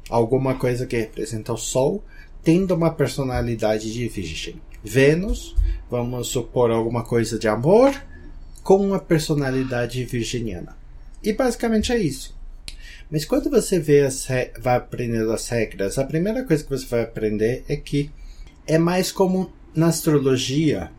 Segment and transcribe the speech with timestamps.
[0.10, 2.04] alguma coisa que representa o Sol,
[2.44, 4.62] tendo uma personalidade de Virgem.
[4.84, 5.56] Vênus,
[5.90, 7.92] vamos supor alguma coisa de amor,
[8.64, 10.78] com uma personalidade virginiana.
[11.24, 12.36] E basicamente é isso.
[13.10, 14.28] Mas quando você vê as
[14.60, 18.12] vai aprendendo as regras, a primeira coisa que você vai aprender é que
[18.66, 20.92] é mais como na astrologia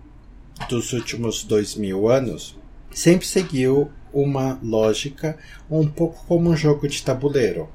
[0.68, 2.56] dos últimos dois mil anos,
[2.92, 5.36] sempre seguiu uma lógica
[5.70, 7.68] um pouco como um jogo de tabuleiro,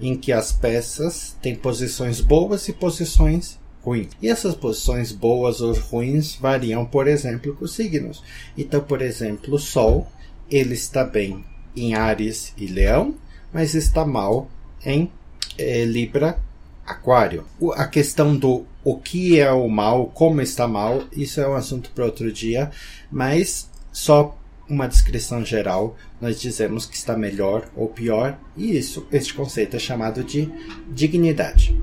[0.00, 4.08] em que as peças têm posições boas e posições ruins.
[4.20, 8.22] E essas posições boas ou ruins variam, por exemplo, com os signos.
[8.56, 10.06] Então, por exemplo, o Sol,
[10.50, 11.44] ele está bem
[11.74, 13.14] em Ares e Leão,
[13.52, 14.50] mas está mal
[14.84, 15.10] em
[15.56, 16.38] eh, Libra
[16.86, 17.44] Aquário.
[17.74, 21.90] A questão do o que é o mal, como está mal, isso é um assunto
[21.90, 22.70] para outro dia,
[23.10, 24.37] mas só
[24.68, 29.78] uma descrição geral, nós dizemos que está melhor ou pior, e isso, este conceito é
[29.78, 30.50] chamado de
[30.90, 31.76] dignidade.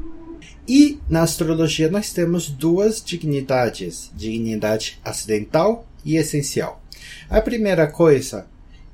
[0.67, 6.81] E na astrologia nós temos duas dignidades: dignidade acidental e essencial.
[7.29, 8.47] A primeira coisa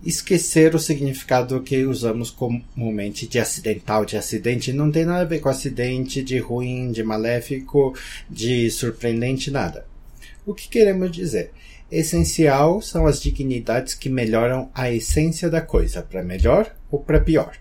[0.03, 4.73] esquecer o significado que usamos comumente de acidental, de acidente.
[4.73, 7.95] Não tem nada a ver com acidente, de ruim, de maléfico,
[8.29, 9.85] de surpreendente, nada.
[10.45, 11.51] O que queremos dizer?
[11.91, 17.57] Essencial são as dignidades que melhoram a essência da coisa, para melhor ou para pior.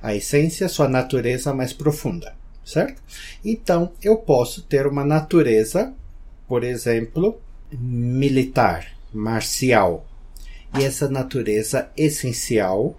[0.00, 2.34] A essência, sua natureza mais profunda,
[2.64, 3.02] certo?
[3.44, 5.92] Então, eu posso ter uma natureza,
[6.46, 7.40] por exemplo,
[7.72, 10.06] militar, marcial,
[10.78, 12.96] e essa natureza essencial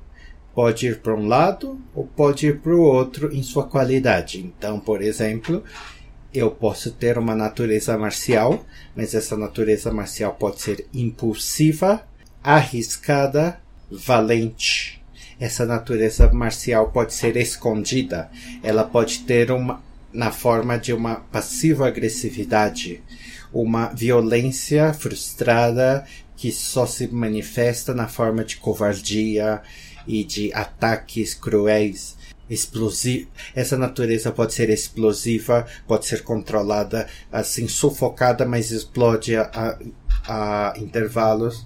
[0.54, 4.40] pode ir para um lado ou pode ir para o outro em sua qualidade.
[4.40, 5.64] Então, por exemplo,
[6.34, 12.06] eu posso ter uma natureza marcial, mas essa natureza marcial pode ser impulsiva,
[12.44, 13.60] arriscada,
[13.92, 15.02] valente.
[15.40, 18.30] Essa natureza marcial pode ser escondida.
[18.64, 19.82] Ela pode ter uma
[20.14, 23.02] na forma de uma passiva agressividade,
[23.52, 26.06] uma violência frustrada
[26.38, 29.62] que só se manifesta na forma de covardia
[30.08, 32.16] e de ataques cruéis.
[32.54, 33.30] Explosivo.
[33.56, 39.78] Essa natureza pode ser explosiva, pode ser controlada, assim, sufocada, mas explode a,
[40.28, 41.66] a intervalos.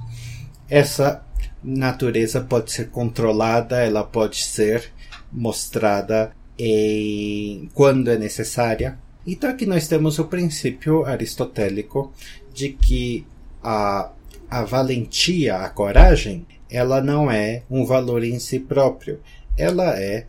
[0.70, 1.24] Essa
[1.64, 4.92] natureza pode ser controlada, ela pode ser
[5.32, 8.98] mostrada em, quando é necessária.
[9.26, 12.14] Então aqui nós temos o princípio aristotélico
[12.54, 13.26] de que
[13.62, 14.12] a
[14.50, 19.20] a valentia, a coragem, ela não é um valor em si próprio.
[19.58, 20.26] Ela é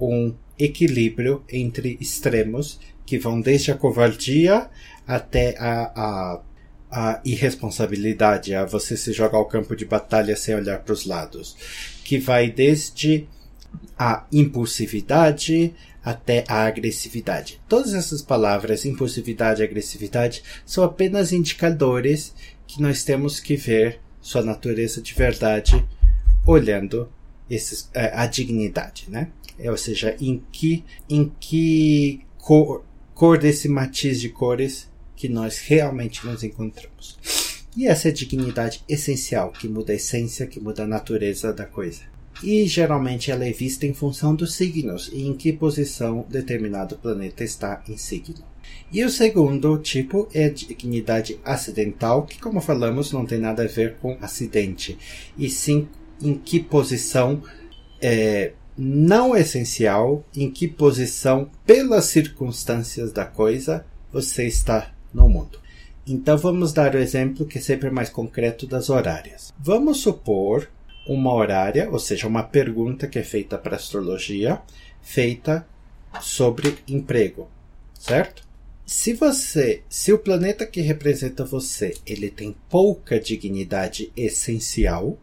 [0.00, 4.68] um equilíbrio entre extremos que vão desde a covardia
[5.06, 6.42] até a, a,
[6.90, 11.56] a irresponsabilidade, a você se jogar ao campo de batalha sem olhar para os lados,
[12.04, 13.26] que vai desde
[13.98, 15.74] a impulsividade
[16.04, 17.60] até a agressividade.
[17.68, 22.34] Todas essas palavras, impulsividade e agressividade, são apenas indicadores
[22.66, 25.84] que nós temos que ver sua natureza de verdade
[26.46, 27.10] olhando
[27.50, 29.28] esses, é, a dignidade, né?
[29.58, 32.84] Ou seja, em que, em que cor,
[33.14, 37.18] cor desse matiz de cores que nós realmente nos encontramos.
[37.76, 41.64] E essa é a dignidade essencial, que muda a essência, que muda a natureza da
[41.64, 42.02] coisa.
[42.42, 47.42] e geralmente ela é vista em função dos signos e em que posição determinado planeta
[47.42, 48.44] está em signo.
[48.92, 53.66] E o segundo tipo é a dignidade acidental, que, como falamos, não tem nada a
[53.66, 54.96] ver com acidente,
[55.36, 55.88] e sim
[56.22, 57.42] em que posição
[58.00, 65.58] é, não essencial, em que posição, pelas circunstâncias da coisa, você está no mundo.
[66.06, 69.52] Então vamos dar o exemplo que é sempre mais concreto das horárias.
[69.58, 70.70] Vamos supor
[71.06, 74.62] uma horária, ou seja, uma pergunta que é feita para astrologia,
[75.02, 75.66] feita
[76.20, 77.50] sobre emprego,
[77.98, 78.46] certo?
[78.86, 85.18] Se você, se o planeta que representa você, ele tem pouca dignidade essencial,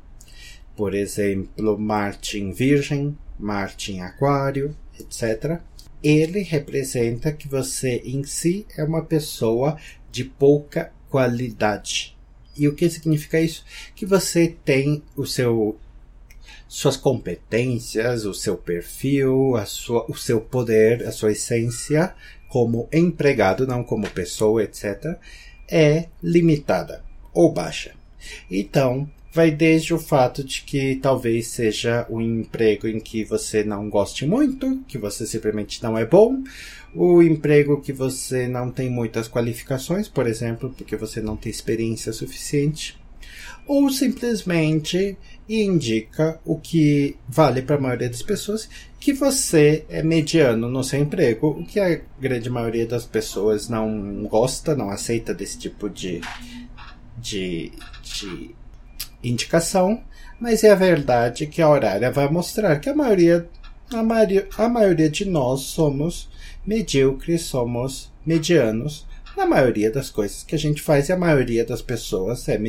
[0.75, 5.59] por exemplo, Marte em Virgem, Marte em Aquário, etc.
[6.03, 9.77] Ele representa que você em si é uma pessoa
[10.11, 12.15] de pouca qualidade.
[12.57, 13.65] E o que significa isso?
[13.95, 15.77] Que você tem o seu
[16.67, 22.13] suas competências, o seu perfil, a sua, o seu poder, a sua essência
[22.49, 25.17] como empregado, não como pessoa, etc.,
[25.69, 27.03] é limitada
[27.33, 27.93] ou baixa.
[28.49, 33.89] Então, vai desde o fato de que talvez seja um emprego em que você não
[33.89, 36.41] goste muito, que você simplesmente não é bom,
[36.93, 42.13] o emprego que você não tem muitas qualificações, por exemplo, porque você não tem experiência
[42.13, 42.97] suficiente,
[43.67, 45.17] ou simplesmente
[45.49, 48.69] indica o que vale para a maioria das pessoas,
[49.01, 54.23] que você é mediano no seu emprego, o que a grande maioria das pessoas não
[54.29, 56.21] gosta, não aceita desse tipo de,
[57.17, 58.55] de, de
[59.29, 60.01] indicação,
[60.39, 63.47] mas é a verdade que a horária vai mostrar que a maioria,
[63.93, 66.29] a maioria, a maioria de nós somos
[66.65, 69.05] medíocres, somos medianos
[69.35, 72.59] na maioria das coisas que a gente faz e a maioria das pessoas é,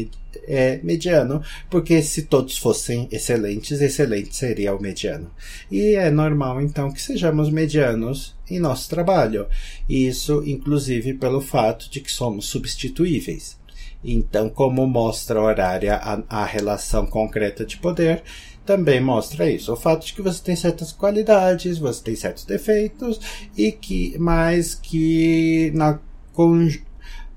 [0.49, 5.31] é mediano, porque se todos fossem excelentes, excelente seria o mediano.
[5.71, 9.47] E é normal então que sejamos medianos em nosso trabalho.
[9.89, 13.57] Isso, inclusive, pelo fato de que somos substituíveis.
[14.05, 18.23] Então, como mostra a horária a, a relação concreta de poder,
[18.65, 19.73] também mostra isso.
[19.73, 23.21] O fato de que você tem certas qualidades, você tem certos defeitos,
[23.57, 25.99] e que, mas que na,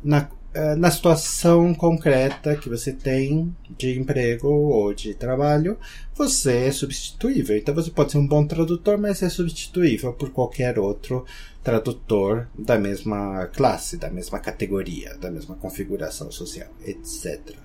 [0.03, 5.77] na, eh, na situação concreta que você tem de emprego ou de trabalho,
[6.15, 7.55] você é substituível.
[7.55, 11.25] Então você pode ser um bom tradutor, mas é substituível por qualquer outro
[11.63, 17.55] tradutor da mesma classe, da mesma categoria, da mesma configuração social, etc.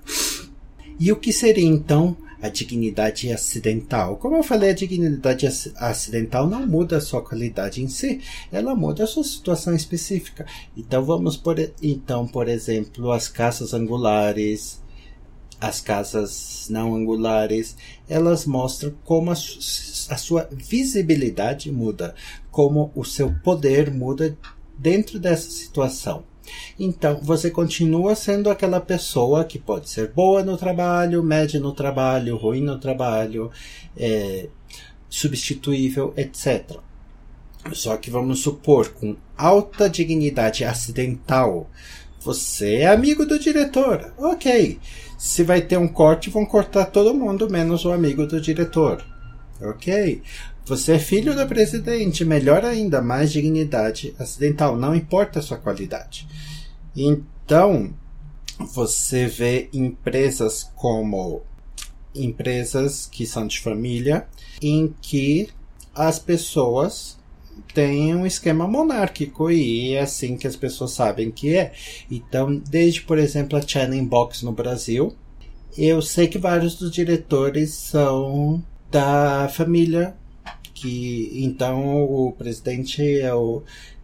[0.99, 4.17] E o que seria então a dignidade acidental?
[4.17, 5.45] Como eu falei, a dignidade
[5.75, 8.21] acidental não muda a sua qualidade em si,
[8.51, 10.45] ela muda a sua situação específica.
[10.75, 14.81] Então vamos por então, por exemplo, as casas angulares,
[15.59, 17.75] as casas não angulares,
[18.07, 22.13] elas mostram como a, sua visibilidade muda,
[22.51, 24.37] como o seu poder muda
[24.77, 26.23] dentro dessa situação.
[26.79, 32.37] Então, você continua sendo aquela pessoa que pode ser boa no trabalho, média no trabalho,
[32.37, 33.51] ruim no trabalho,
[33.97, 34.47] é,
[35.09, 36.77] substituível, etc.
[37.73, 41.69] Só que vamos supor, com alta dignidade acidental,
[42.25, 44.11] você é amigo do diretor.
[44.17, 44.79] Ok.
[45.15, 49.05] Se vai ter um corte, vão cortar todo mundo, menos o amigo do diretor.
[49.61, 50.23] Ok.
[50.65, 56.27] Você é filho do presidente, melhor ainda, mais dignidade acidental, não importa a sua qualidade.
[56.95, 57.93] Então,
[58.73, 61.43] você vê empresas como
[62.15, 64.27] empresas que são de família,
[64.59, 65.49] em que
[65.93, 67.19] as pessoas
[67.73, 71.73] têm um esquema monárquico e é assim que as pessoas sabem que é.
[72.09, 75.15] Então, desde, por exemplo, a Channing Box no Brasil,
[75.77, 80.15] eu sei que vários dos diretores são da família
[80.73, 83.63] que então o presidente é o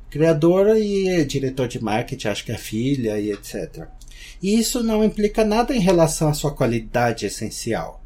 [0.09, 3.87] criador e é diretor de marketing, acho que é filha e etc.
[4.41, 8.00] E isso não implica nada em relação à sua qualidade essencial.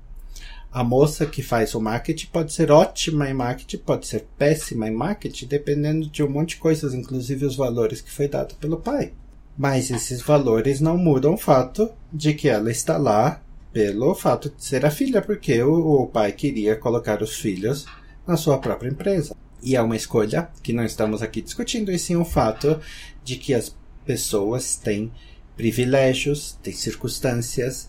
[0.76, 4.92] A moça que faz o marketing pode ser ótima em marketing, pode ser péssima em
[4.94, 9.14] marketing, dependendo de um monte de coisas, inclusive os valores que foi dado pelo pai.
[9.58, 13.42] Mas esses valores não mudam o fato de que ela está lá
[13.72, 17.86] pelo fato de ser a filha, porque o, o pai queria colocar os filhos
[18.28, 19.34] na sua própria empresa.
[19.64, 22.82] E é uma escolha que não estamos aqui discutindo, e sim o fato
[23.24, 23.74] de que as
[24.06, 25.10] pessoas têm
[25.56, 27.88] privilégios, têm circunstâncias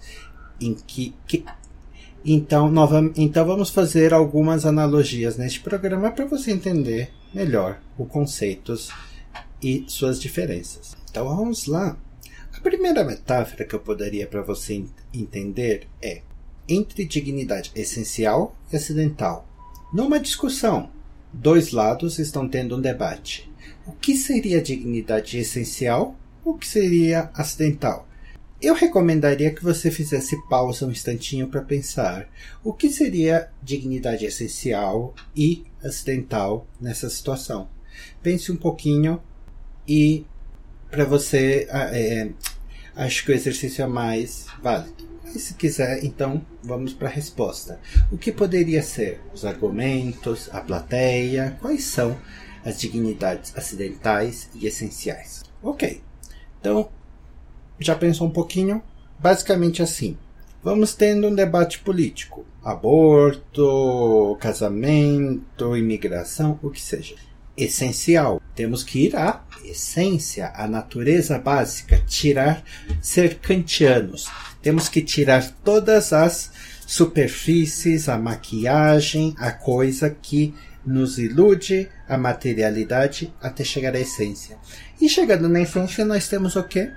[0.61, 1.45] em que, que
[2.35, 2.73] então,
[3.17, 8.91] então vamos fazer algumas analogias neste programa para você entender melhor os conceitos
[9.63, 10.97] e suas diferenças.
[11.09, 11.97] Então vamos lá.
[12.53, 16.23] A primeira metáfora que eu poderia para você entender é
[16.69, 19.47] entre dignidade essencial e acidental.
[19.93, 20.91] Numa discussão,
[21.33, 23.49] dois lados estão tendo um debate.
[23.87, 26.17] O que seria dignidade essencial?
[26.45, 28.09] O que seria acidental?
[28.61, 32.27] Eu recomendaria que você fizesse pausa um instantinho para pensar
[32.65, 37.69] o que seria dignidade essencial e acidental nessa situação.
[38.23, 39.23] Pense um pouquinho
[39.87, 40.25] e
[40.91, 42.31] para você é,
[42.95, 45.07] acho que o exercício é mais válido.
[45.35, 47.79] E se quiser, então vamos para a resposta.
[48.11, 49.21] O que poderia ser?
[49.35, 52.17] Os argumentos, a plateia, quais são
[52.65, 55.43] as dignidades acidentais e essenciais?
[55.63, 56.01] Ok,
[56.59, 56.89] então
[57.79, 58.83] já pensou um pouquinho?
[59.19, 60.17] Basicamente assim.
[60.63, 62.45] Vamos tendo um debate político.
[62.65, 67.15] Aborto, casamento, imigração, o que seja.
[67.57, 68.41] Essencial.
[68.55, 72.65] Temos que ir à essência, à natureza básica, tirar,
[73.01, 74.29] ser kantianos.
[74.61, 76.51] Temos que tirar todas as
[76.87, 80.55] superfícies, a maquiagem, a coisa que
[80.85, 84.57] nos ilude, a materialidade, até chegar à essência.
[85.01, 86.91] E chegando na essência, nós temos o quê?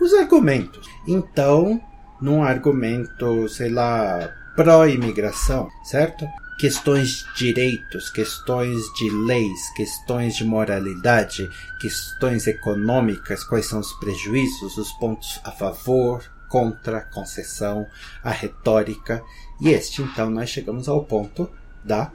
[0.00, 0.88] Os argumentos.
[1.06, 1.80] Então,
[2.20, 6.26] num argumento, sei lá, pró-imigração, certo?
[6.58, 11.48] Questões de direitos, questões de leis, questões de moralidade,
[11.80, 17.86] questões econômicas, quais são os prejuízos, os pontos a favor, contra, concessão,
[18.22, 19.22] a retórica.
[19.60, 21.50] E este, então, nós chegamos ao ponto
[21.84, 22.10] da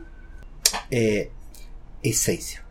[0.90, 1.30] é,
[2.04, 2.62] essência.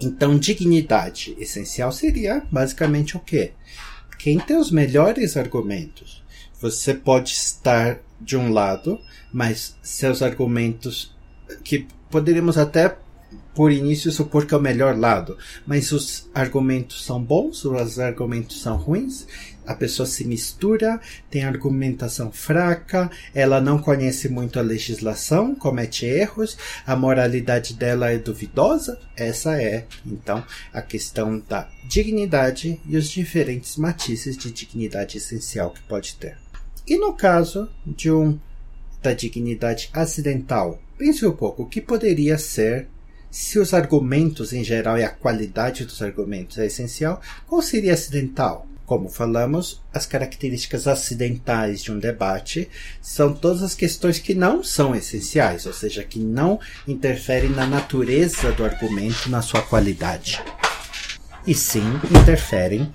[0.00, 3.52] Então, dignidade essencial seria basicamente o quê?
[4.18, 6.22] Quem tem os melhores argumentos.
[6.60, 8.98] Você pode estar de um lado,
[9.32, 11.14] mas seus argumentos
[11.62, 12.96] que poderíamos até
[13.54, 18.60] por início supor que é o melhor lado, mas os argumentos são bons, os argumentos
[18.60, 19.26] são ruins,
[19.68, 20.98] a pessoa se mistura,
[21.30, 26.56] tem argumentação fraca, ela não conhece muito a legislação, comete erros,
[26.86, 28.98] a moralidade dela é duvidosa.
[29.14, 35.82] Essa é, então, a questão da dignidade e os diferentes matizes de dignidade essencial que
[35.82, 36.38] pode ter.
[36.86, 38.40] E no caso de um
[39.02, 42.88] da dignidade acidental, pense um pouco o que poderia ser
[43.30, 48.66] se os argumentos em geral e a qualidade dos argumentos é essencial, qual seria acidental?
[48.88, 52.70] Como falamos, as características acidentais de um debate
[53.02, 58.50] são todas as questões que não são essenciais, ou seja, que não interferem na natureza
[58.50, 60.42] do argumento, na sua qualidade.
[61.46, 61.84] E sim
[62.18, 62.90] interferem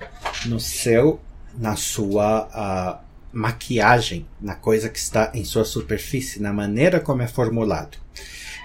[0.48, 1.20] no seu,
[1.56, 7.28] na sua uh, maquiagem, na coisa que está em sua superfície, na maneira como é
[7.28, 8.00] formulado.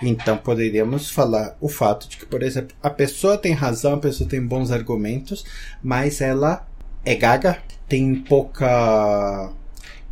[0.00, 4.28] Então poderíamos falar o fato de que, por exemplo, a pessoa tem razão, a pessoa
[4.28, 5.44] tem bons argumentos,
[5.82, 6.67] mas ela
[7.10, 9.50] é gaga, tem pouca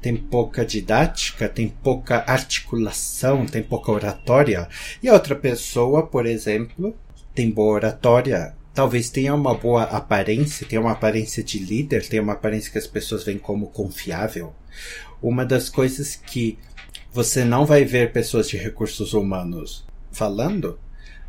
[0.00, 4.68] tem pouca didática, tem pouca articulação, tem pouca oratória.
[5.02, 6.96] E a outra pessoa, por exemplo,
[7.34, 12.32] tem boa oratória, talvez tenha uma boa aparência, tenha uma aparência de líder, tenha uma
[12.32, 14.54] aparência que as pessoas veem como confiável.
[15.20, 16.58] Uma das coisas que
[17.12, 20.78] você não vai ver pessoas de recursos humanos falando,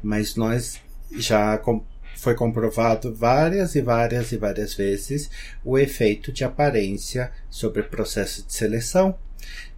[0.01, 0.79] mas nós
[1.11, 1.57] já
[2.17, 5.29] foi comprovado várias e várias e várias vezes
[5.63, 9.17] o efeito de aparência sobre o processo de seleção.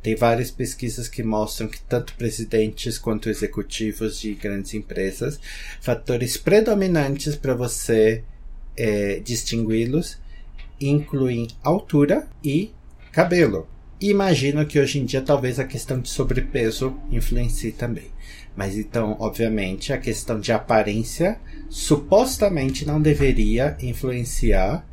[0.01, 5.39] Tem várias pesquisas que mostram que tanto presidentes quanto executivos de grandes empresas,
[5.81, 8.23] fatores predominantes para você
[8.75, 10.17] é, distingui-los
[10.79, 12.71] incluem altura e
[13.11, 13.67] cabelo.
[13.99, 18.09] Imagino que hoje em dia talvez a questão de sobrepeso influencie também.
[18.59, 21.39] Mas então, obviamente, a questão de aparência
[21.69, 24.85] supostamente não deveria influenciar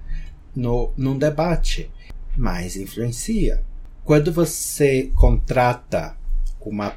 [0.54, 1.90] no, num debate,
[2.36, 3.64] mas influencia.
[4.04, 6.16] Quando você contrata
[6.60, 6.94] uma,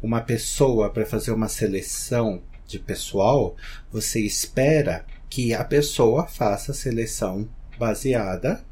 [0.00, 3.56] uma pessoa para fazer uma seleção de pessoal,
[3.90, 8.64] você espera que a pessoa faça a seleção baseada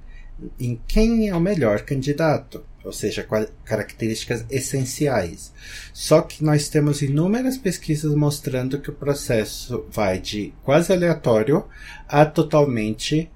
[0.58, 3.26] em quem é o melhor candidato ou seja,
[3.64, 5.52] características essenciais.
[5.92, 11.64] Só que nós temos inúmeras pesquisas mostrando que o processo vai de quase aleatório
[12.08, 13.30] a totalmente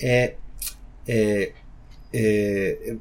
[0.00, 0.34] é,
[1.06, 1.52] é,
[2.12, 2.96] é,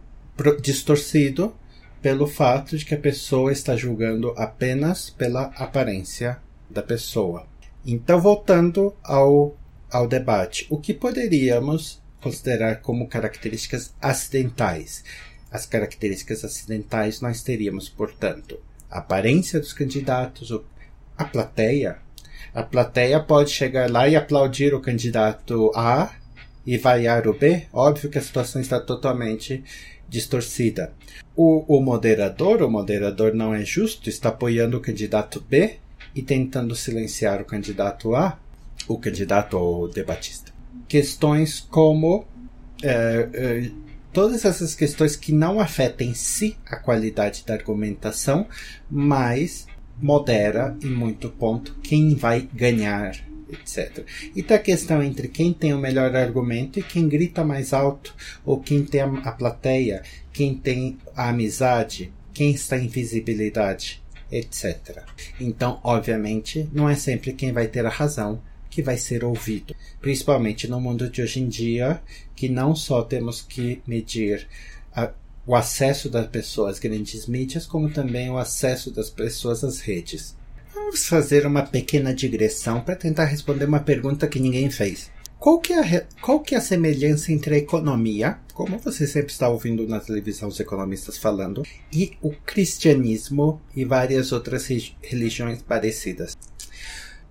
[0.59, 1.55] distorcido
[2.01, 7.45] pelo fato de que a pessoa está julgando apenas pela aparência da pessoa.
[7.85, 9.55] Então, voltando ao,
[9.89, 15.03] ao debate, o que poderíamos considerar como características acidentais?
[15.51, 18.59] As características acidentais nós teríamos, portanto,
[18.89, 20.51] a aparência dos candidatos,
[21.17, 21.97] a plateia.
[22.53, 26.13] A plateia pode chegar lá e aplaudir o candidato A
[26.65, 29.63] e vaiar o B, óbvio que a situação está totalmente
[30.07, 30.93] distorcida.
[31.35, 35.77] O, o moderador, o moderador não é justo, está apoiando o candidato B
[36.13, 38.37] e tentando silenciar o candidato A,
[38.87, 40.51] o candidato ou debatista.
[40.87, 42.25] Questões como
[42.83, 43.71] é, é,
[44.11, 48.47] todas essas questões que não afetam em si a qualidade da argumentação,
[48.89, 49.67] mas
[50.01, 53.15] modera em muito ponto quem vai ganhar,
[53.51, 54.05] etc.
[54.35, 58.15] E tá a questão entre quem tem o melhor argumento e quem grita mais alto,
[58.43, 60.01] ou quem tem a plateia,
[60.33, 64.01] quem tem a amizade, quem está em visibilidade,
[64.31, 65.03] etc.
[65.39, 70.67] Então, obviamente, não é sempre quem vai ter a razão que vai ser ouvido, principalmente
[70.67, 72.01] no mundo de hoje em dia,
[72.33, 74.47] que não só temos que medir
[74.95, 75.11] a,
[75.45, 80.35] o acesso das pessoas às grandes mídias, como também o acesso das pessoas às redes.
[80.73, 85.11] Vamos fazer uma pequena digressão para tentar responder uma pergunta que ninguém fez.
[85.37, 89.31] Qual que, é a, qual que é a semelhança entre a economia, como você sempre
[89.33, 94.67] está ouvindo na televisão os economistas falando, e o cristianismo e várias outras
[95.01, 96.37] religiões parecidas?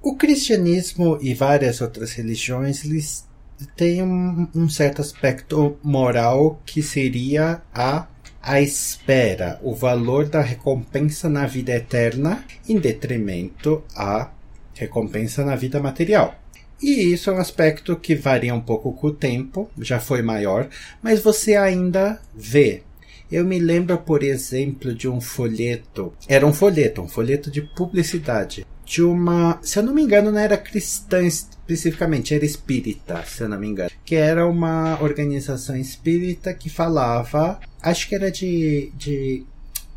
[0.02, 3.28] O cristianismo e várias outras religiões eles
[3.76, 8.07] têm um, um certo aspecto moral que seria a
[8.42, 14.30] a espera, o valor da recompensa na vida eterna em detrimento à
[14.73, 16.35] recompensa na vida material.
[16.83, 20.71] E isso é um aspecto que varia um pouco com o tempo, já foi maior,
[21.02, 22.83] mas você ainda vê.
[23.30, 26.14] Eu me lembro, por exemplo, de um folheto.
[26.26, 28.66] Era um folheto, um folheto de publicidade.
[28.90, 29.61] De uma.
[29.62, 33.68] Se eu não me engano, não era cristã especificamente, era espírita, se eu não me
[33.68, 33.90] engano.
[34.04, 37.61] Que era uma organização espírita que falava.
[37.80, 38.90] Acho que era de.
[38.97, 39.44] de,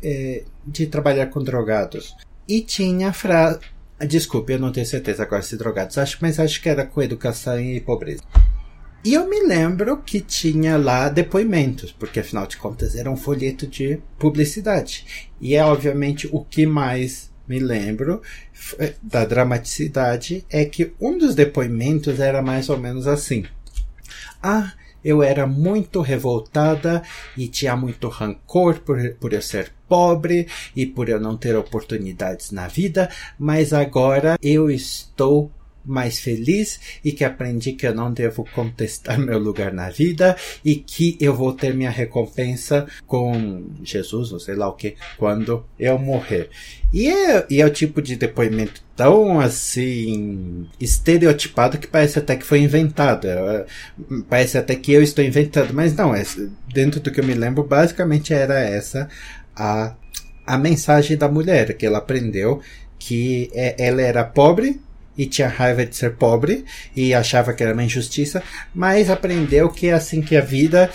[0.00, 2.14] é, de trabalhar com drogados.
[2.46, 3.58] E tinha frase
[4.06, 7.58] Desculpe, eu não tenho certeza agora se drogados, acho, mas acho que era com educação
[7.60, 8.22] e pobreza.
[9.04, 13.66] E eu me lembro que tinha lá depoimentos, porque afinal de contas era um folheto
[13.66, 15.30] de publicidade.
[15.40, 18.22] E é obviamente o que mais me lembro
[18.78, 23.44] eh, da dramaticidade é que um dos depoimentos era mais ou menos assim.
[24.42, 24.72] Ah,
[25.04, 27.02] eu era muito revoltada
[27.36, 32.50] e tinha muito rancor por, por eu ser pobre e por eu não ter oportunidades
[32.50, 35.52] na vida, mas agora eu estou
[35.84, 40.76] mais feliz e que aprendi que eu não devo contestar meu lugar na vida e
[40.76, 45.98] que eu vou ter minha recompensa com Jesus, ou sei lá o que, quando eu
[45.98, 46.50] morrer.
[46.92, 52.44] E é, e é o tipo de depoimento tão assim estereotipado que parece até que
[52.44, 53.26] foi inventado.
[53.26, 53.66] É,
[54.28, 56.24] parece até que eu estou inventando, mas não, é,
[56.72, 59.08] dentro do que eu me lembro, basicamente era essa
[59.56, 59.94] a,
[60.46, 62.60] a mensagem da mulher, que ela aprendeu
[62.98, 64.80] que é, ela era pobre
[65.16, 68.42] e tinha raiva de ser pobre e achava que era uma injustiça,
[68.74, 70.90] mas aprendeu que é assim que é a vida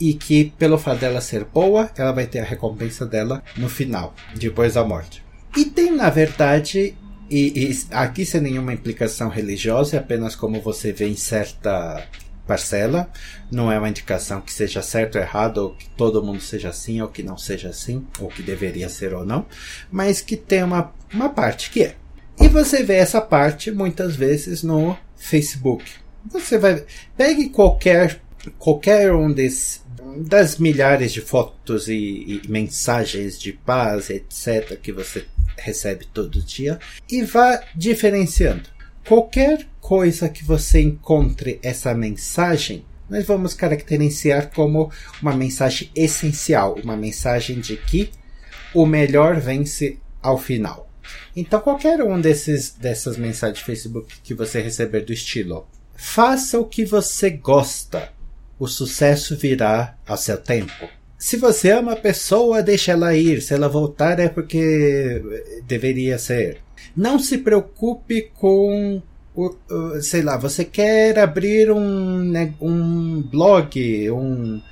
[0.00, 4.14] e que pelo fato dela ser boa, ela vai ter a recompensa dela no final,
[4.34, 5.22] depois da morte.
[5.56, 6.94] E tem, na verdade,
[7.30, 12.06] e, e aqui sem nenhuma implicação religiosa, é apenas como você vê em certa
[12.46, 13.08] parcela,
[13.50, 17.00] não é uma indicação que seja certo ou errado, ou que todo mundo seja assim,
[17.00, 19.46] ou que não seja assim, ou que deveria ser ou não,
[19.90, 21.96] mas que tem uma, uma parte que é
[22.40, 25.84] e você vê essa parte muitas vezes no Facebook.
[26.30, 26.84] Você vai.
[27.16, 28.20] Pegue qualquer,
[28.58, 29.82] qualquer um desses,
[30.18, 35.24] das milhares de fotos e, e mensagens de paz, etc., que você
[35.56, 36.78] recebe todo dia
[37.10, 38.68] e vá diferenciando.
[39.06, 46.96] Qualquer coisa que você encontre essa mensagem, nós vamos caracterizar como uma mensagem essencial, uma
[46.96, 48.10] mensagem de que
[48.72, 50.90] o melhor vence ao final.
[51.34, 56.64] Então, qualquer um desses, dessas mensagens de Facebook que você receber do estilo, faça o
[56.64, 58.12] que você gosta.
[58.58, 60.88] O sucesso virá ao seu tempo.
[61.18, 63.42] Se você ama a pessoa, deixe ela ir.
[63.42, 65.22] Se ela voltar, é porque
[65.66, 66.58] deveria ser.
[66.96, 69.02] Não se preocupe com
[70.00, 74.62] sei lá, você quer abrir um, um blog, um,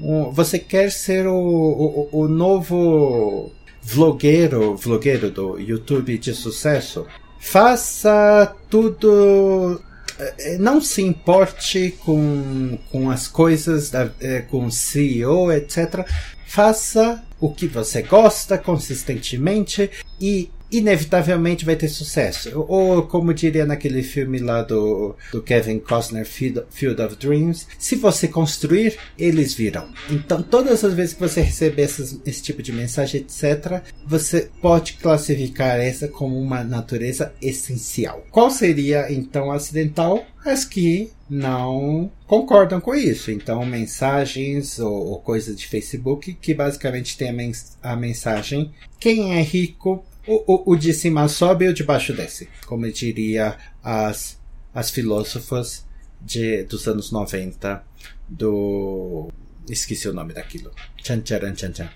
[0.00, 3.52] um, você quer ser o, o, o novo
[3.90, 7.06] vlogueiro, vlogueiro do YouTube de sucesso,
[7.40, 9.80] faça tudo.
[10.18, 16.06] Eh, não se importe com, com as coisas, da, eh, com CEO, etc.
[16.46, 22.64] Faça o que você gosta consistentemente e inevitavelmente vai ter sucesso.
[22.68, 28.28] Ou, como diria naquele filme lá do, do Kevin Costner, Field, of Dreams, se você
[28.28, 29.88] construir, eles virão.
[30.08, 34.94] Então, todas as vezes que você receber essas, esse tipo de mensagem, etc., você pode
[34.94, 38.24] classificar essa como uma natureza essencial.
[38.30, 40.24] Qual seria, então, acidental?
[40.44, 43.30] As que não concordam com isso.
[43.30, 49.38] Então, mensagens ou, ou coisas de Facebook que basicamente tem a, mens a mensagem: quem
[49.38, 53.56] é rico o, o, o de cima sobe e o de baixo desce, como diria
[53.82, 54.38] as,
[54.72, 55.84] as filósofas
[56.20, 57.82] de, dos anos 90
[58.28, 59.28] do.
[59.68, 60.70] Esqueci o nome daquilo.
[61.02, 61.90] Tchan, tcharan, tchan, tchan.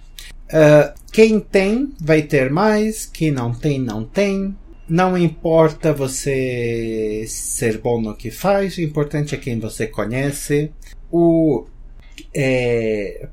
[0.48, 4.56] Uh, quem tem vai ter mais, quem não tem, não tem.
[4.88, 10.72] Não importa você ser bom no que faz, o importante é quem você conhece.
[11.10, 11.66] O,
[12.34, 13.28] é,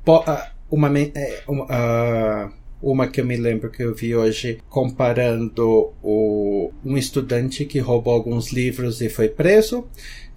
[0.69, 6.71] uma, é, uma uh, uma que eu me lembro que eu vi hoje comparando o,
[6.83, 9.85] um estudante que roubou alguns livros e foi preso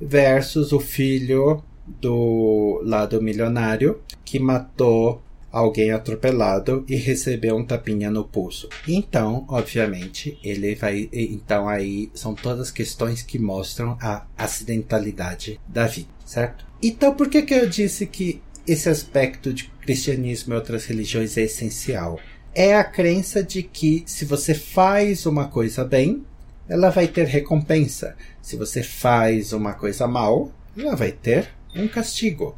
[0.01, 5.23] versus o filho do lado milionário que matou
[5.55, 8.69] alguém atropelado e recebeu um tapinha no pulso.
[8.89, 11.09] Então, obviamente, ele vai.
[11.13, 16.67] Então, aí são todas questões que mostram a acidentalidade da vida, certo?
[16.83, 21.43] Então, por que, que eu disse que esse aspecto de cristianismo e outras religiões é
[21.43, 22.19] essencial?
[22.55, 26.25] É a crença de que se você faz uma coisa bem,
[26.69, 28.17] ela vai ter recompensa.
[28.41, 32.57] Se você faz uma coisa mal, ela vai ter um castigo.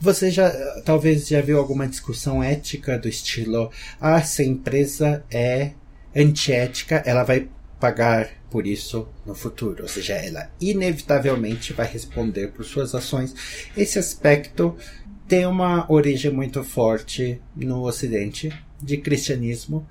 [0.00, 0.50] Você já
[0.84, 5.72] talvez já viu alguma discussão ética do estilo: ah, se a empresa é
[6.14, 7.48] antiética, ela vai
[7.80, 9.82] pagar por isso no futuro.
[9.82, 13.34] Ou seja, ela inevitavelmente vai responder por suas ações.
[13.76, 14.76] Esse aspecto
[15.26, 19.86] tem uma origem muito forte no Ocidente, de cristianismo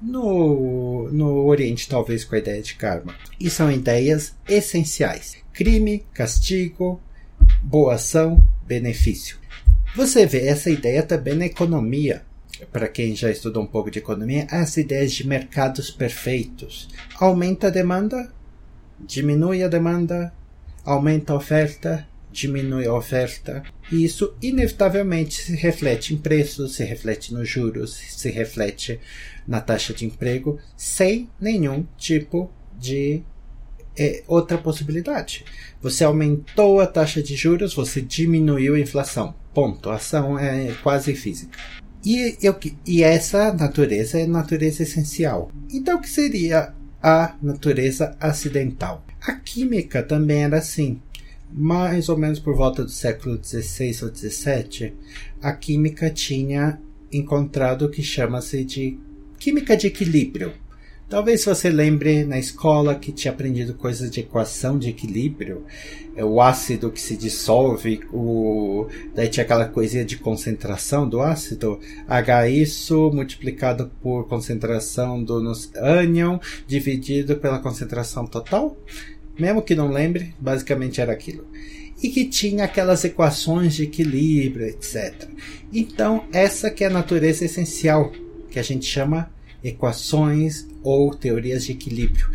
[0.00, 3.14] no, no Oriente, talvez com a ideia de karma.
[3.40, 7.00] E são ideias essenciais: crime, castigo,
[7.62, 9.38] boa ação, benefício.
[9.96, 12.22] Você vê essa ideia também na economia.
[12.72, 16.88] Para quem já estudou um pouco de economia, as ideias de mercados perfeitos.
[17.18, 18.32] Aumenta a demanda,
[19.00, 20.32] diminui a demanda,
[20.84, 27.32] aumenta a oferta, diminui a oferta, e isso inevitavelmente se reflete em preços, se reflete
[27.32, 29.00] nos juros, se reflete
[29.46, 33.22] na taxa de emprego, sem nenhum tipo de
[33.96, 35.44] é, outra possibilidade.
[35.80, 39.34] Você aumentou a taxa de juros, você diminuiu a inflação.
[39.52, 39.88] Ponto.
[39.88, 41.56] A ação é quase física.
[42.04, 45.50] E, eu, e essa natureza é natureza essencial.
[45.72, 49.04] Então, o que seria a natureza acidental?
[49.22, 51.00] A química também era assim
[51.54, 54.92] mais ou menos por volta do século XVI ou XVII,
[55.40, 56.80] a química tinha
[57.12, 58.98] encontrado o que chama-se de
[59.38, 60.52] química de equilíbrio.
[61.08, 65.64] Talvez você lembre na escola que tinha aprendido coisas de equação de equilíbrio,
[66.16, 68.88] é o ácido que se dissolve, o...
[69.14, 75.40] daí tinha aquela coisinha de concentração do ácido, H isso multiplicado por concentração do
[75.76, 78.76] ânion dividido pela concentração total.
[79.38, 81.46] Mesmo que não lembre, basicamente era aquilo.
[82.02, 85.28] E que tinha aquelas equações de equilíbrio, etc.
[85.72, 88.12] Então, essa que é a natureza essencial,
[88.50, 89.30] que a gente chama
[89.62, 92.30] equações ou teorias de equilíbrio.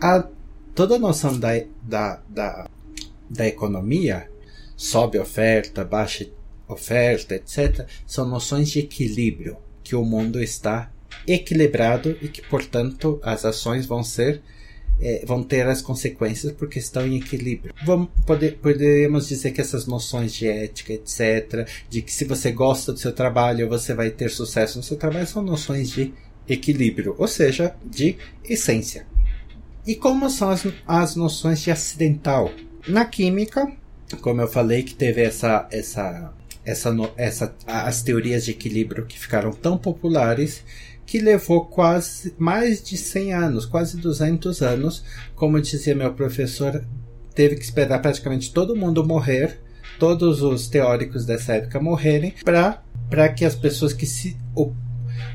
[0.00, 0.26] A,
[0.74, 1.50] toda a noção da,
[1.82, 2.68] da, da,
[3.30, 4.28] da economia,
[4.76, 6.28] sobe oferta, baixa
[6.68, 10.90] oferta, etc., são noções de equilíbrio, que o mundo está
[11.26, 14.42] equilibrado e que, portanto, as ações vão ser
[15.00, 17.74] é, vão ter as consequências porque estão em equilíbrio.
[17.84, 22.92] Vamos, poder, poderíamos dizer que essas noções de ética, etc., de que se você gosta
[22.92, 26.12] do seu trabalho, você vai ter sucesso no seu trabalho, são noções de
[26.48, 29.06] equilíbrio, ou seja, de essência.
[29.86, 32.50] E como são as, as noções de acidental?
[32.88, 33.70] Na química,
[34.20, 36.32] como eu falei, que teve essa, essa,
[36.64, 40.62] essa, essa, as teorias de equilíbrio que ficaram tão populares
[41.06, 46.84] que levou quase mais de 100 anos, quase 200 anos, como dizia meu professor,
[47.34, 49.60] teve que esperar praticamente todo mundo morrer,
[49.98, 54.36] todos os teóricos dessa época morrerem, para que as pessoas que se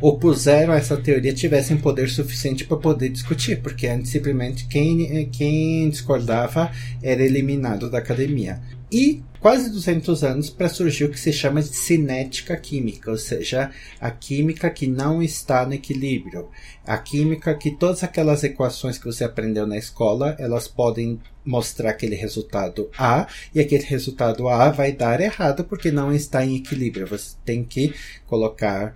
[0.01, 5.89] opuseram a essa teoria tivessem poder suficiente para poder discutir, porque antes simplesmente quem, quem
[5.89, 8.61] discordava era eliminado da academia.
[8.91, 13.71] E quase 200 anos para surgir o que se chama de cinética química, ou seja,
[13.99, 16.47] a química que não está no equilíbrio.
[16.85, 22.15] A química que todas aquelas equações que você aprendeu na escola, elas podem mostrar aquele
[22.15, 27.07] resultado A, e aquele resultado A vai dar errado porque não está em equilíbrio.
[27.07, 27.93] Você tem que
[28.27, 28.93] colocar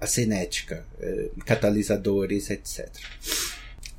[0.00, 2.88] a cinética, eh, catalisadores, etc.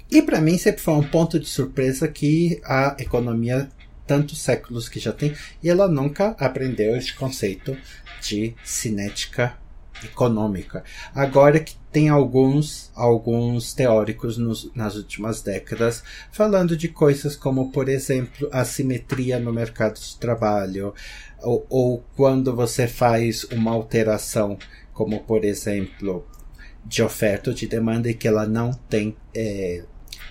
[0.09, 3.69] E para mim sempre foi um ponto de surpresa que a economia,
[4.11, 7.77] tantos séculos que já tem, e ela nunca aprendeu esse conceito
[8.21, 9.57] de cinética
[10.03, 10.83] econômica.
[11.15, 17.87] Agora que tem alguns, alguns teóricos nos, nas últimas décadas falando de coisas como, por
[17.87, 20.93] exemplo, assimetria no mercado de trabalho,
[21.41, 24.57] ou, ou quando você faz uma alteração,
[24.91, 26.27] como por exemplo,
[26.83, 29.85] de oferta ou de demanda e que ela não tem é,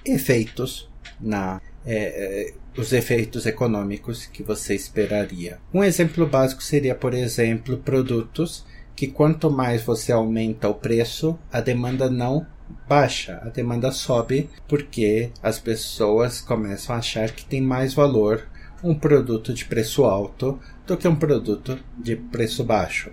[0.05, 0.87] efeitos
[1.19, 5.59] na é, é, os efeitos econômicos que você esperaria.
[5.73, 8.65] Um exemplo básico seria, por exemplo, produtos
[8.95, 12.47] que quanto mais você aumenta o preço, a demanda não
[12.89, 18.47] baixa, a demanda sobe porque as pessoas começam a achar que tem mais valor
[18.83, 23.11] um produto de preço alto do que um produto de preço baixo.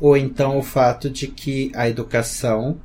[0.00, 2.80] Ou então o fato de que a educação,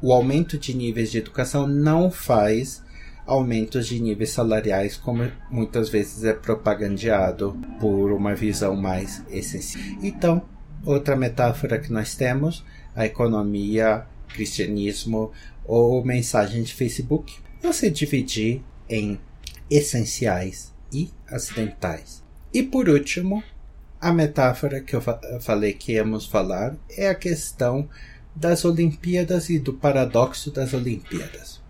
[0.00, 2.82] o aumento de níveis de educação não faz
[3.26, 9.82] aumentos de níveis salariais, como muitas vezes é propagandeado por uma visão mais essencial.
[10.02, 10.42] Então,
[10.84, 15.30] Outra metáfora que nós temos, a economia, cristianismo
[15.64, 19.20] ou mensagem de Facebook, você dividir em
[19.70, 22.24] essenciais e acidentais.
[22.52, 23.44] E por último,
[24.00, 25.02] a metáfora que eu
[25.40, 27.88] falei que íamos falar é a questão
[28.34, 31.61] das Olimpíadas e do paradoxo das Olimpíadas.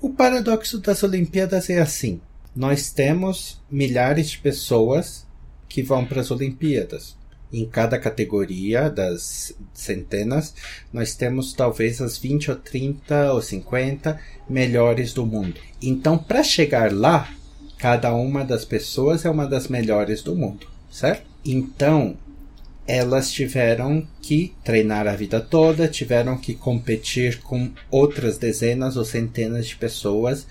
[0.00, 2.20] O paradoxo das Olimpíadas é assim:
[2.54, 5.26] nós temos milhares de pessoas
[5.68, 7.18] que vão para as Olimpíadas
[7.52, 10.54] em cada categoria das centenas,
[10.92, 15.58] nós temos talvez as 20 ou 30 ou 50 melhores do mundo.
[15.80, 17.28] Então, para chegar lá,
[17.78, 21.26] cada uma das pessoas é uma das melhores do mundo, certo?
[21.44, 22.16] Então,
[22.88, 29.66] elas tiveram que treinar a vida toda, tiveram que competir com outras dezenas ou centenas
[29.66, 30.46] de pessoas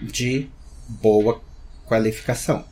[0.00, 0.48] de
[0.88, 1.42] boa
[1.86, 2.64] qualificação.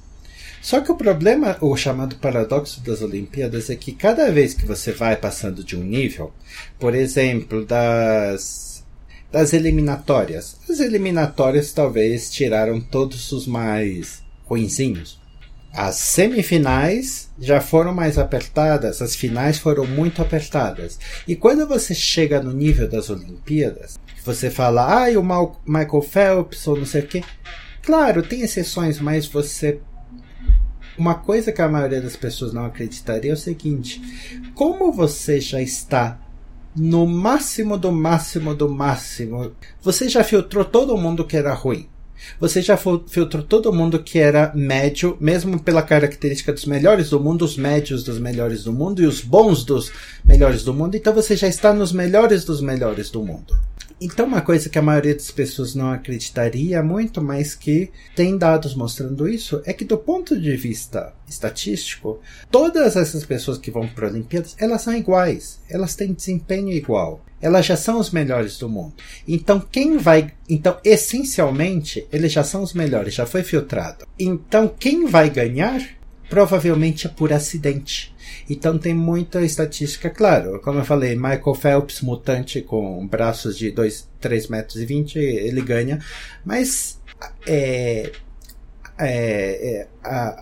[0.63, 4.91] Só que o problema, o chamado paradoxo das Olimpíadas, é que cada vez que você
[4.91, 6.33] vai passando de um nível,
[6.79, 8.83] por exemplo, das,
[9.31, 15.20] das eliminatórias, as eliminatórias talvez tiraram todos os mais ruinzinhos.
[15.73, 20.99] As semifinais já foram mais apertadas, as finais foram muito apertadas.
[21.27, 25.23] E quando você chega no nível das Olimpíadas, você fala, ah, o
[25.65, 27.23] Michael Phelps ou não sei o quê.
[27.83, 29.81] Claro, tem exceções, mas você
[30.99, 34.03] uma coisa que a maioria das pessoas não acreditaria é o seguinte:
[34.55, 36.21] como você já está
[36.77, 39.53] no máximo do máximo do máximo,
[39.83, 41.89] você já filtrou todo mundo que era ruim.
[42.39, 47.45] Você já filtrou todo mundo que era médio, mesmo pela característica dos melhores do mundo,
[47.45, 49.93] os médios dos melhores do mundo e os bons dos
[50.25, 50.97] melhores do mundo.
[50.97, 53.55] Então você já está nos melhores dos melhores do mundo.
[54.01, 58.75] Então, uma coisa que a maioria das pessoas não acreditaria muito, mas que tem dados
[58.75, 62.19] mostrando isso, é que do ponto de vista estatístico,
[62.51, 67.67] todas essas pessoas que vão para Olimpíadas, elas são iguais, elas têm desempenho igual, elas
[67.67, 68.95] já são os melhores do mundo.
[69.29, 74.07] Então, quem vai, então essencialmente, eles já são os melhores, já foi filtrado.
[74.19, 76.00] Então, quem vai ganhar
[76.31, 78.15] provavelmente é por acidente.
[78.49, 80.61] Então tem muita estatística, claro.
[80.61, 85.61] Como eu falei, Michael Phelps, mutante com braços de 2, 3 metros e 20, ele
[85.61, 85.99] ganha.
[86.45, 87.01] Mas
[87.47, 88.13] é,
[88.99, 89.09] é,
[89.83, 89.89] é,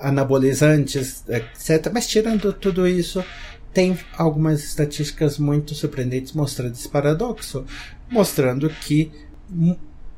[0.01, 1.91] anabolizantes, etc.
[1.93, 3.25] Mas tirando tudo isso,
[3.73, 7.65] tem algumas estatísticas muito surpreendentes mostrando esse paradoxo,
[8.11, 9.11] mostrando que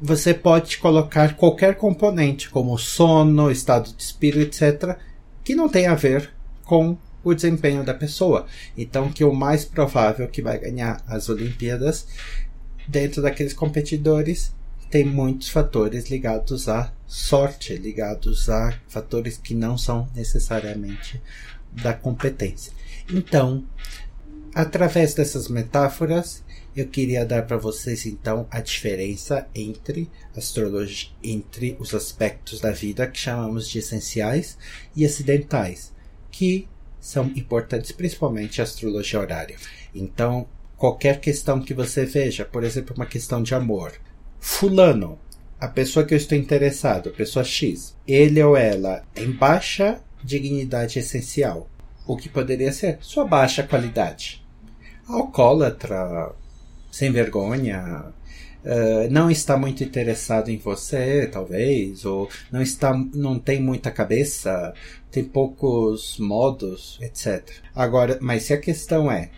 [0.00, 4.98] você pode colocar qualquer componente, como sono, estado de espírito, etc.,
[5.50, 6.30] que não tem a ver
[6.64, 8.46] com o desempenho da pessoa.
[8.78, 12.06] Então, que o mais provável que vai ganhar as Olimpíadas
[12.86, 14.54] dentro daqueles competidores
[14.88, 21.20] tem muitos fatores ligados à sorte, ligados a fatores que não são necessariamente
[21.72, 22.72] da competência.
[23.12, 23.64] Então,
[24.54, 26.42] através dessas metáforas,
[26.74, 33.06] eu queria dar para vocês então a diferença entre astrologia, entre os aspectos da vida
[33.06, 34.56] que chamamos de essenciais
[34.94, 35.92] e acidentais,
[36.30, 36.68] que
[37.00, 39.56] são importantes principalmente a astrologia horária.
[39.94, 43.92] Então, qualquer questão que você veja, por exemplo, uma questão de amor,
[44.38, 45.18] fulano,
[45.58, 51.68] a pessoa que eu estou interessado, pessoa X, ele ou ela tem baixa dignidade essencial,
[52.12, 54.44] o que poderia ser sua baixa qualidade.
[55.06, 56.32] Alcoólatra,
[56.90, 58.04] sem vergonha,
[58.64, 64.74] uh, não está muito interessado em você, talvez, ou não está, não tem muita cabeça,
[65.10, 67.48] tem poucos modos, etc.
[67.74, 69.30] Agora, mas se a questão é,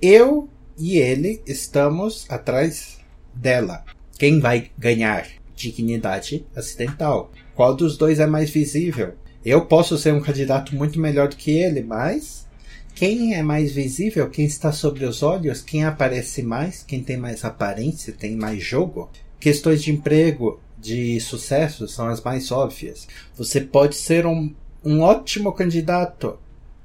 [0.00, 3.00] eu e ele estamos atrás
[3.34, 3.84] dela.
[4.18, 5.26] Quem vai ganhar?
[5.54, 7.30] Dignidade acidental.
[7.54, 9.14] Qual dos dois é mais visível?
[9.44, 12.46] Eu posso ser um candidato muito melhor do que ele, mas
[12.94, 17.44] quem é mais visível, quem está sobre os olhos, quem aparece mais, quem tem mais
[17.44, 19.10] aparência, tem mais jogo?
[19.38, 23.08] Questões de emprego, de sucesso são as mais óbvias.
[23.34, 26.38] Você pode ser um, um ótimo candidato,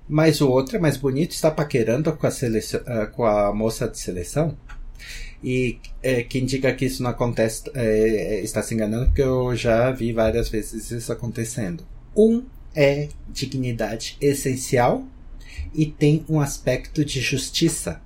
[0.08, 3.86] mas o outro é mais bonito, está paquerando com a, seleção, uh, com a moça
[3.88, 4.58] de seleção.
[5.44, 9.91] E é, quem diga que isso não acontece é, está se enganando, porque eu já
[9.91, 11.86] vi várias vezes isso acontecendo.
[12.15, 15.06] Um é dignidade essencial
[15.73, 18.01] e tem um aspecto de justiça.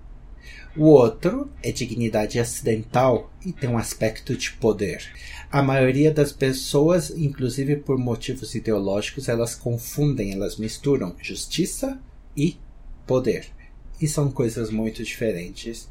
[0.75, 5.03] O outro é dignidade acidental e tem um aspecto de poder.
[5.51, 11.99] A maioria das pessoas, inclusive por motivos ideológicos, elas confundem, elas misturam justiça
[12.35, 12.57] e
[13.05, 13.47] poder.
[13.99, 15.89] E são coisas muito diferentes.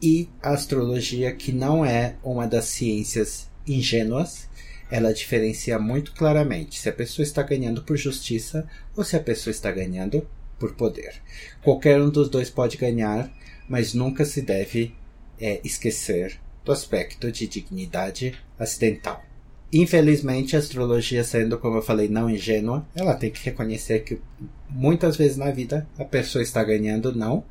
[0.00, 4.48] E a astrologia, que não é uma das ciências ingênuas,
[4.92, 9.50] ela diferencia muito claramente se a pessoa está ganhando por justiça ou se a pessoa
[9.50, 10.28] está ganhando
[10.58, 11.14] por poder.
[11.62, 13.32] Qualquer um dos dois pode ganhar,
[13.66, 14.94] mas nunca se deve
[15.40, 19.24] é, esquecer do aspecto de dignidade acidental.
[19.72, 24.20] Infelizmente, a astrologia, sendo, como eu falei, não ingênua, ela tem que reconhecer que
[24.68, 27.46] muitas vezes na vida a pessoa está ganhando não